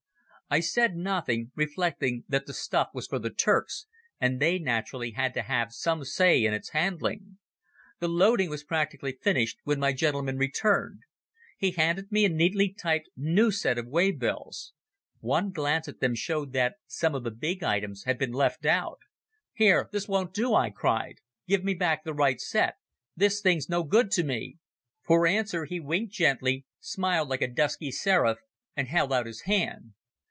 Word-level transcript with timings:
I 0.53 0.59
said 0.59 0.97
nothing, 0.97 1.53
reflecting 1.55 2.25
that 2.27 2.45
the 2.45 2.53
stuff 2.53 2.89
was 2.93 3.07
for 3.07 3.19
the 3.19 3.29
Turks 3.29 3.87
and 4.19 4.37
they 4.41 4.59
naturally 4.59 5.11
had 5.11 5.33
to 5.35 5.43
have 5.43 5.71
some 5.71 6.03
say 6.03 6.43
in 6.43 6.53
its 6.53 6.71
handling. 6.71 7.37
The 7.99 8.09
loading 8.09 8.49
was 8.49 8.65
practically 8.65 9.13
finished 9.13 9.59
when 9.63 9.79
my 9.79 9.93
gentleman 9.93 10.35
returned. 10.37 11.03
He 11.57 11.71
handed 11.71 12.11
me 12.11 12.25
a 12.25 12.27
neatly 12.27 12.73
typed 12.73 13.07
new 13.15 13.49
set 13.49 13.77
of 13.77 13.87
way 13.87 14.11
bills. 14.11 14.73
One 15.21 15.51
glance 15.53 15.87
at 15.87 16.01
them 16.01 16.15
showed 16.15 16.51
that 16.51 16.75
some 16.85 17.15
of 17.15 17.23
the 17.23 17.31
big 17.31 17.63
items 17.63 18.03
had 18.03 18.17
been 18.17 18.33
left 18.33 18.65
out. 18.65 18.99
"Here, 19.53 19.87
this 19.93 20.09
won't 20.09 20.33
do," 20.33 20.53
I 20.53 20.69
cried. 20.69 21.19
"Give 21.47 21.63
me 21.63 21.75
back 21.75 22.03
the 22.03 22.13
right 22.13 22.41
set. 22.41 22.75
This 23.15 23.39
thing's 23.39 23.69
no 23.69 23.83
good 23.83 24.11
to 24.11 24.23
me." 24.25 24.57
For 25.01 25.25
answer 25.25 25.63
he 25.63 25.79
winked 25.79 26.11
gently, 26.11 26.65
smiled 26.81 27.29
like 27.29 27.41
a 27.41 27.47
dusky 27.47 27.89
seraph, 27.89 28.39
and 28.75 28.89
held 28.89 29.13
out 29.13 29.25
his 29.27 29.43
hand. 29.43 29.93